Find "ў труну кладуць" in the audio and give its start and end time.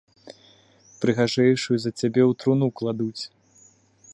2.29-3.23